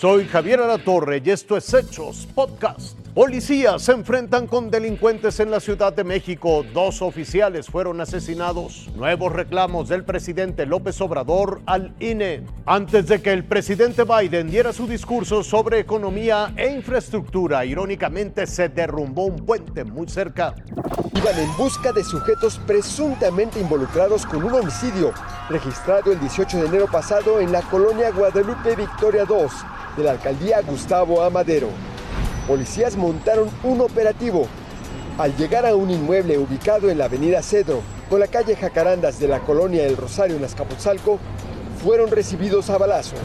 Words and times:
Soy 0.00 0.26
Javier 0.26 0.62
Alatorre 0.62 1.20
y 1.22 1.28
esto 1.28 1.58
es 1.58 1.74
Hechos 1.74 2.26
Podcast. 2.34 2.98
Policías 3.12 3.82
se 3.82 3.92
enfrentan 3.92 4.46
con 4.46 4.70
delincuentes 4.70 5.40
en 5.40 5.50
la 5.50 5.60
Ciudad 5.60 5.92
de 5.92 6.04
México. 6.04 6.64
Dos 6.72 7.02
oficiales 7.02 7.66
fueron 7.66 8.00
asesinados. 8.00 8.88
Nuevos 8.96 9.30
reclamos 9.30 9.90
del 9.90 10.04
presidente 10.04 10.64
López 10.64 10.98
Obrador 11.02 11.60
al 11.66 11.94
INE. 12.00 12.46
Antes 12.64 13.08
de 13.08 13.20
que 13.20 13.30
el 13.30 13.44
presidente 13.44 14.04
Biden 14.04 14.48
diera 14.50 14.72
su 14.72 14.86
discurso 14.86 15.44
sobre 15.44 15.80
economía 15.80 16.54
e 16.56 16.70
infraestructura, 16.70 17.66
irónicamente 17.66 18.46
se 18.46 18.70
derrumbó 18.70 19.26
un 19.26 19.44
puente 19.44 19.84
muy 19.84 20.08
cerca. 20.08 20.54
Iban 21.12 21.38
en 21.38 21.56
busca 21.58 21.92
de 21.92 22.04
sujetos 22.04 22.58
presuntamente 22.66 23.60
involucrados 23.60 24.24
con 24.24 24.44
un 24.44 24.54
homicidio 24.54 25.12
registrado 25.50 26.10
el 26.10 26.20
18 26.20 26.56
de 26.56 26.66
enero 26.68 26.86
pasado 26.86 27.38
en 27.38 27.52
la 27.52 27.60
colonia 27.60 28.10
Guadalupe 28.12 28.76
Victoria 28.76 29.26
2 29.26 29.52
de 30.00 30.06
la 30.06 30.12
alcaldía 30.12 30.62
Gustavo 30.62 31.22
Amadero. 31.22 31.68
Policías 32.48 32.96
montaron 32.96 33.50
un 33.62 33.80
operativo. 33.80 34.46
Al 35.18 35.36
llegar 35.36 35.66
a 35.66 35.76
un 35.76 35.90
inmueble 35.90 36.38
ubicado 36.38 36.90
en 36.90 36.98
la 36.98 37.04
avenida 37.04 37.42
Cedro, 37.42 37.82
con 38.08 38.18
la 38.18 38.26
calle 38.26 38.56
Jacarandas 38.56 39.20
de 39.20 39.28
la 39.28 39.40
colonia 39.40 39.84
El 39.84 39.96
Rosario 39.96 40.36
en 40.36 40.44
Azcapotzalco, 40.44 41.18
fueron 41.84 42.10
recibidos 42.10 42.70
a 42.70 42.78
balazos. 42.78 43.20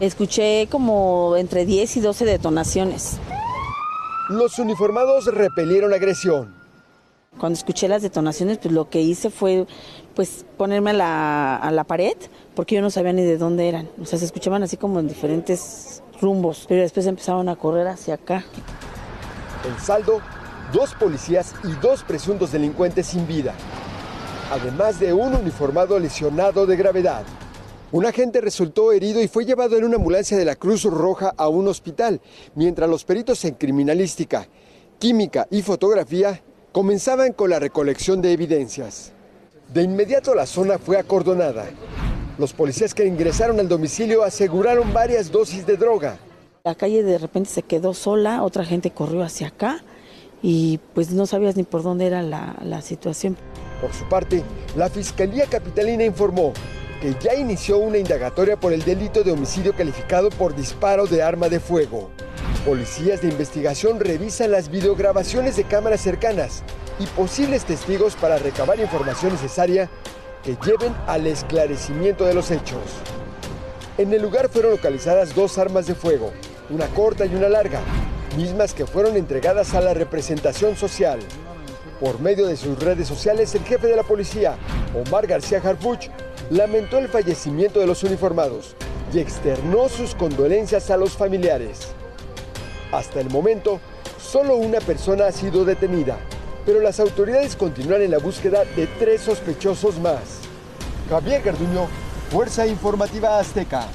Escuché 0.00 0.68
como 0.70 1.36
entre 1.36 1.66
10 1.66 1.96
y 1.96 2.00
12 2.00 2.24
detonaciones. 2.24 3.18
Los 4.28 4.58
uniformados 4.58 5.26
repelieron 5.26 5.92
agresión. 5.92 6.55
Cuando 7.38 7.56
escuché 7.58 7.88
las 7.88 8.02
detonaciones, 8.02 8.58
pues 8.58 8.72
lo 8.72 8.88
que 8.88 9.00
hice 9.00 9.30
fue 9.30 9.66
pues 10.14 10.46
ponerme 10.56 10.90
a 10.90 10.94
la, 10.94 11.56
a 11.56 11.70
la 11.70 11.84
pared, 11.84 12.16
porque 12.54 12.74
yo 12.74 12.80
no 12.80 12.90
sabía 12.90 13.12
ni 13.12 13.22
de 13.22 13.36
dónde 13.36 13.68
eran. 13.68 13.88
O 14.00 14.06
sea, 14.06 14.18
se 14.18 14.24
escuchaban 14.24 14.62
así 14.62 14.76
como 14.76 15.00
en 15.00 15.08
diferentes 15.08 16.02
rumbos, 16.20 16.64
pero 16.68 16.80
después 16.80 17.06
empezaron 17.06 17.48
a 17.48 17.56
correr 17.56 17.86
hacia 17.88 18.14
acá. 18.14 18.44
El 19.66 19.78
saldo, 19.78 20.20
dos 20.72 20.94
policías 20.94 21.54
y 21.64 21.72
dos 21.82 22.02
presuntos 22.02 22.52
delincuentes 22.52 23.08
sin 23.08 23.26
vida, 23.26 23.54
además 24.50 24.98
de 24.98 25.12
un 25.12 25.34
uniformado 25.34 25.98
lesionado 25.98 26.66
de 26.66 26.76
gravedad. 26.76 27.24
Un 27.92 28.04
agente 28.04 28.40
resultó 28.40 28.92
herido 28.92 29.22
y 29.22 29.28
fue 29.28 29.44
llevado 29.44 29.76
en 29.76 29.84
una 29.84 29.96
ambulancia 29.96 30.36
de 30.36 30.44
la 30.44 30.56
Cruz 30.56 30.84
Roja 30.84 31.34
a 31.36 31.48
un 31.48 31.68
hospital, 31.68 32.20
mientras 32.54 32.90
los 32.90 33.04
peritos 33.04 33.44
en 33.44 33.54
criminalística, 33.54 34.48
química 34.98 35.46
y 35.50 35.62
fotografía 35.62 36.42
comenzaban 36.76 37.32
con 37.32 37.48
la 37.48 37.58
recolección 37.58 38.20
de 38.20 38.34
evidencias. 38.34 39.10
De 39.72 39.82
inmediato 39.82 40.34
la 40.34 40.44
zona 40.44 40.76
fue 40.76 40.98
acordonada. 40.98 41.64
Los 42.36 42.52
policías 42.52 42.92
que 42.92 43.06
ingresaron 43.06 43.58
al 43.58 43.66
domicilio 43.66 44.22
aseguraron 44.22 44.92
varias 44.92 45.32
dosis 45.32 45.64
de 45.64 45.78
droga. 45.78 46.18
La 46.64 46.74
calle 46.74 47.02
de 47.02 47.16
repente 47.16 47.48
se 47.48 47.62
quedó 47.62 47.94
sola, 47.94 48.42
otra 48.42 48.62
gente 48.62 48.90
corrió 48.90 49.22
hacia 49.22 49.46
acá 49.46 49.82
y 50.42 50.78
pues 50.92 51.12
no 51.12 51.24
sabías 51.24 51.56
ni 51.56 51.62
por 51.62 51.82
dónde 51.82 52.08
era 52.08 52.20
la, 52.20 52.54
la 52.62 52.82
situación. 52.82 53.38
Por 53.80 53.94
su 53.94 54.06
parte, 54.10 54.42
la 54.76 54.90
Fiscalía 54.90 55.46
Capitalina 55.46 56.04
informó 56.04 56.52
que 57.00 57.14
ya 57.22 57.34
inició 57.34 57.78
una 57.78 57.96
indagatoria 57.96 58.60
por 58.60 58.74
el 58.74 58.82
delito 58.82 59.22
de 59.22 59.32
homicidio 59.32 59.74
calificado 59.74 60.28
por 60.28 60.54
disparo 60.54 61.06
de 61.06 61.22
arma 61.22 61.48
de 61.48 61.58
fuego. 61.58 62.10
Policías 62.66 63.22
de 63.22 63.28
investigación 63.28 64.00
revisan 64.00 64.50
las 64.50 64.70
videograbaciones 64.70 65.54
de 65.54 65.62
cámaras 65.62 66.00
cercanas 66.00 66.64
y 66.98 67.06
posibles 67.06 67.64
testigos 67.64 68.16
para 68.16 68.38
recabar 68.38 68.80
información 68.80 69.30
necesaria 69.30 69.88
que 70.42 70.56
lleven 70.66 70.92
al 71.06 71.28
esclarecimiento 71.28 72.24
de 72.24 72.34
los 72.34 72.50
hechos. 72.50 72.82
En 73.98 74.12
el 74.12 74.20
lugar 74.20 74.48
fueron 74.48 74.72
localizadas 74.72 75.32
dos 75.32 75.58
armas 75.58 75.86
de 75.86 75.94
fuego, 75.94 76.32
una 76.68 76.88
corta 76.88 77.24
y 77.24 77.36
una 77.36 77.48
larga, 77.48 77.78
mismas 78.36 78.74
que 78.74 78.84
fueron 78.84 79.16
entregadas 79.16 79.72
a 79.74 79.80
la 79.80 79.94
representación 79.94 80.74
social. 80.74 81.20
Por 82.00 82.18
medio 82.18 82.48
de 82.48 82.56
sus 82.56 82.76
redes 82.80 83.06
sociales, 83.06 83.54
el 83.54 83.62
jefe 83.62 83.86
de 83.86 83.94
la 83.94 84.02
policía, 84.02 84.56
Omar 85.06 85.28
García 85.28 85.62
Harfuch, 85.62 86.08
lamentó 86.50 86.98
el 86.98 87.06
fallecimiento 87.06 87.78
de 87.78 87.86
los 87.86 88.02
uniformados 88.02 88.74
y 89.14 89.20
externó 89.20 89.88
sus 89.88 90.16
condolencias 90.16 90.90
a 90.90 90.96
los 90.96 91.12
familiares. 91.12 91.94
Hasta 92.96 93.20
el 93.20 93.28
momento, 93.28 93.78
solo 94.18 94.56
una 94.56 94.78
persona 94.78 95.26
ha 95.26 95.32
sido 95.32 95.66
detenida, 95.66 96.16
pero 96.64 96.80
las 96.80 96.98
autoridades 96.98 97.54
continúan 97.54 98.00
en 98.00 98.10
la 98.10 98.18
búsqueda 98.18 98.64
de 98.74 98.86
tres 98.98 99.20
sospechosos 99.20 100.00
más. 100.00 100.40
Javier 101.10 101.42
Garduño, 101.42 101.88
Fuerza 102.30 102.66
Informativa 102.66 103.38
Azteca. 103.38 103.86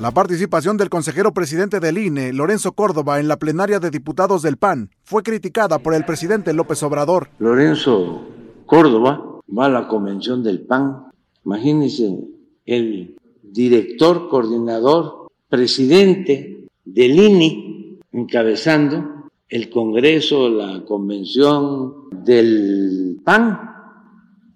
La 0.00 0.12
participación 0.12 0.76
del 0.76 0.88
consejero 0.88 1.32
presidente 1.32 1.80
del 1.80 1.98
INE, 1.98 2.32
Lorenzo 2.32 2.74
Córdoba, 2.74 3.18
en 3.18 3.26
la 3.26 3.38
plenaria 3.38 3.80
de 3.80 3.90
diputados 3.90 4.40
del 4.42 4.56
PAN 4.56 4.90
fue 5.02 5.24
criticada 5.24 5.80
por 5.80 5.94
el 5.94 6.04
presidente 6.04 6.52
López 6.52 6.80
Obrador. 6.84 7.30
Lorenzo 7.40 8.22
Córdoba 8.66 9.40
va 9.48 9.66
a 9.66 9.68
la 9.68 9.88
convención 9.88 10.44
del 10.44 10.60
PAN. 10.60 11.06
Imagínense 11.44 12.20
el 12.66 13.15
director, 13.52 14.28
coordinador, 14.28 15.28
presidente 15.48 16.66
del 16.84 17.18
INE 17.18 17.98
encabezando 18.12 19.30
el 19.48 19.70
Congreso, 19.70 20.48
la 20.48 20.84
convención 20.84 22.08
del 22.24 23.20
PAN, 23.24 23.60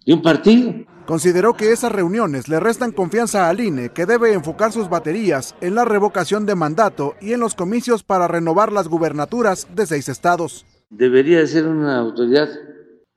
de 0.05 0.15
un 0.15 0.23
partido. 0.23 0.75
Consideró 1.07 1.55
que 1.55 1.73
esas 1.73 1.93
reuniones 1.93 2.49
le 2.49 2.61
restan 2.61 2.93
confianza 2.93 3.49
al 3.49 3.61
INE, 3.61 3.91
que 3.91 4.07
debe 4.07 4.33
enfocar 4.33 4.73
sus 4.73 4.89
baterías 4.89 5.55
en 5.61 5.75
la 5.75 5.85
revocación 5.85 6.47
de 6.47 6.55
mandato 6.55 7.15
y 7.21 7.33
en 7.33 7.41
los 7.41 7.55
comicios 7.55 8.03
para 8.03 8.29
renovar 8.29 8.73
las 8.73 8.89
gubernaturas 8.89 9.69
de 9.75 9.87
seis 9.87 10.09
estados. 10.09 10.65
Debería 10.89 11.47
ser 11.47 11.67
una 11.67 11.99
autoridad 11.99 12.49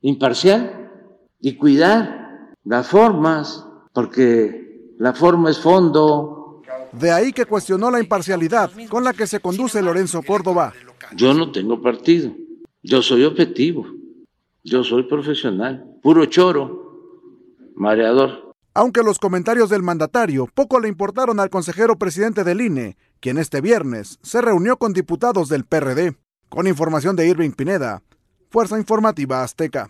imparcial 0.01 0.91
y 1.39 1.55
cuidar 1.55 2.53
las 2.63 2.87
formas, 2.87 3.65
porque 3.93 4.62
la 5.03 5.11
forma 5.11 5.49
es 5.49 5.59
fondo, 5.59 6.61
de 6.93 7.11
ahí 7.11 7.33
que 7.33 7.45
cuestionó 7.45 7.91
la 7.91 7.99
imparcialidad 7.99 8.71
con 8.89 9.03
la 9.03 9.11
que 9.11 9.27
se 9.27 9.41
conduce 9.41 9.81
Lorenzo 9.81 10.21
Córdoba. 10.21 10.71
Yo 11.13 11.33
no 11.33 11.51
tengo 11.51 11.81
partido, 11.81 12.31
yo 12.81 13.01
soy 13.01 13.25
objetivo, 13.25 13.85
yo 14.63 14.81
soy 14.81 15.03
profesional, 15.03 15.97
puro 16.01 16.25
choro, 16.27 17.19
mareador. 17.75 18.53
Aunque 18.73 19.03
los 19.03 19.19
comentarios 19.19 19.69
del 19.69 19.83
mandatario 19.83 20.47
poco 20.53 20.79
le 20.79 20.87
importaron 20.87 21.41
al 21.41 21.49
consejero 21.49 21.97
presidente 21.97 22.45
del 22.45 22.61
INE, 22.61 22.95
quien 23.19 23.37
este 23.37 23.59
viernes 23.59 24.19
se 24.21 24.41
reunió 24.41 24.77
con 24.77 24.93
diputados 24.93 25.49
del 25.49 25.65
PRD. 25.65 26.15
Con 26.47 26.65
información 26.65 27.17
de 27.17 27.27
Irving 27.27 27.51
Pineda, 27.51 28.03
Fuerza 28.49 28.77
Informativa 28.77 29.43
Azteca. 29.43 29.89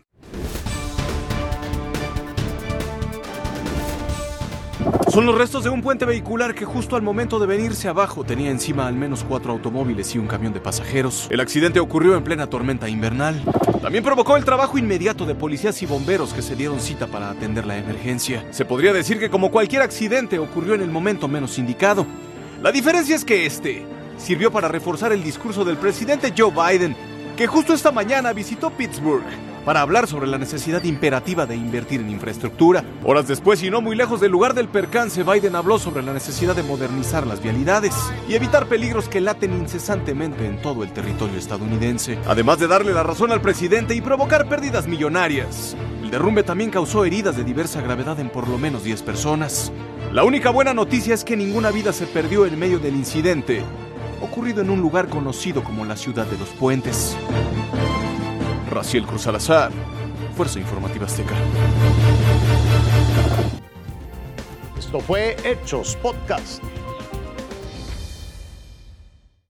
Son 5.14 5.28
los 5.28 5.38
restos 5.38 5.64
de 5.64 5.70
un 5.70 5.84
puente 5.84 6.06
vehicular 6.06 6.56
que 6.56 6.66
justo 6.66 6.96
al 6.96 7.04
momento 7.04 7.38
de 7.38 7.46
venirse 7.46 7.88
abajo 7.88 8.24
tenía 8.24 8.50
encima 8.50 8.88
al 8.88 8.96
menos 8.96 9.24
cuatro 9.24 9.52
automóviles 9.52 10.16
y 10.16 10.18
un 10.18 10.26
camión 10.26 10.54
de 10.54 10.60
pasajeros. 10.60 11.28
El 11.30 11.40
accidente 11.40 11.80
ocurrió 11.80 12.18
en 12.18 12.24
plena 12.24 12.48
tormenta 12.48 12.90
invernal. 12.90 13.40
También 13.80 14.04
provocó 14.04 14.38
el 14.38 14.44
trabajo 14.44 14.80
inmediato 14.80 15.28
de 15.28 15.36
policías 15.36 15.80
y 15.84 15.86
bomberos 15.86 16.34
que 16.34 16.42
se 16.42 16.56
dieron 16.56 16.80
cita 16.80 17.06
para 17.06 17.30
atender 17.30 17.68
la 17.68 17.78
emergencia. 17.78 18.44
Se 18.50 18.66
podría 18.66 18.92
decir 18.92 19.20
que 19.20 19.30
como 19.30 19.52
cualquier 19.52 19.84
accidente 19.84 20.40
ocurrió 20.40 20.74
en 20.74 20.82
el 20.82 20.90
momento 20.90 21.28
menos 21.28 21.60
indicado. 21.60 22.08
La 22.64 22.72
diferencia 22.72 23.16
es 23.16 23.24
que 23.24 23.46
este 23.46 23.86
sirvió 24.18 24.52
para 24.52 24.68
reforzar 24.68 25.12
el 25.12 25.24
discurso 25.24 25.64
del 25.64 25.78
presidente 25.78 26.34
Joe 26.36 26.50
Biden, 26.50 26.96
que 27.38 27.46
justo 27.46 27.76
esta 27.76 27.92
mañana 27.92 28.34
visitó 28.34 28.72
Pittsburgh 28.72 29.53
para 29.66 29.82
hablar 29.82 30.08
sobre 30.08 30.28
la 30.28 30.38
necesidad 30.38 30.84
imperativa 30.84 31.46
de 31.46 31.56
invertir 31.56 32.02
en 32.02 32.10
infraestructura. 32.10 32.84
Horas 33.04 33.28
después 33.28 33.64
y 33.64 33.70
no 33.70 33.82
muy 33.82 33.96
lejos 33.96 34.20
del 34.20 34.32
lugar 34.32 34.54
del 34.54 34.68
percance, 34.68 35.24
Biden 35.24 35.56
habló 35.56 35.80
sobre 35.80 36.04
la 36.04 36.14
necesidad 36.14 36.56
de 36.56 36.64
modernizar 36.64 37.26
las 37.26 37.42
vialidades 37.42 37.94
y 38.28 38.36
evitar 38.36 38.68
peligros 38.68 39.10
que 39.10 39.22
laten 39.22 39.54
incesantemente 39.54 40.46
en 40.46 40.62
todo 40.62 40.84
el 40.84 40.92
territorio 40.92 41.38
estadounidense, 41.38 42.18
además 42.28 42.60
de 42.60 42.68
darle 42.68 42.94
la 42.94 43.04
razón 43.04 43.32
al 43.32 43.42
presidente 43.42 43.96
y 43.96 44.02
provocar 44.02 44.48
pérdidas 44.50 44.88
millonarias. 44.88 45.76
El 46.02 46.12
derrumbe 46.12 46.44
también 46.44 46.70
causó 46.70 47.06
heridas 47.06 47.36
de 47.38 47.44
diversa 47.44 47.82
gravedad 47.82 48.20
en 48.20 48.30
por 48.30 48.48
lo 48.48 48.58
menos 48.58 48.84
10 48.84 49.02
personas. 49.04 49.72
La 50.12 50.24
única 50.24 50.52
buena 50.52 50.74
noticia 50.74 51.14
es 51.14 51.24
que 51.24 51.38
ninguna 51.38 51.72
vida 51.72 51.92
se 51.92 52.06
perdió 52.06 52.46
en 52.46 52.60
medio 52.60 52.80
del 52.80 52.96
incidente, 52.96 53.64
ocurrido 54.22 54.62
en 54.62 54.70
un 54.70 54.80
lugar 54.80 55.10
conocido 55.10 55.64
como 55.64 55.86
la 55.86 55.96
ciudad 55.96 56.26
de 56.26 56.38
los 56.38 56.50
puentes. 56.50 57.18
Raciel 58.74 59.06
Cruz 59.06 59.22
Salazar, 59.24 59.72
Fuerza 60.36 60.60
Informativa 60.60 61.06
Azteca. 61.06 61.36
Esto 64.78 65.00
fue 65.00 65.36
Hechos 65.44 65.96
Podcast. 65.98 66.62